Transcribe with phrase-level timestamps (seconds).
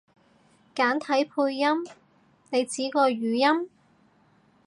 [0.73, 1.85] 簡體配音？
[2.49, 3.69] 你指個語音？